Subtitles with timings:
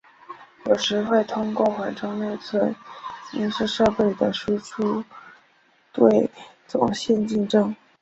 [0.65, 2.75] 有时会通过缓冲内存
[3.33, 5.05] 映射设备的输出应
[5.93, 6.31] 对
[6.65, 7.75] 总线竞争。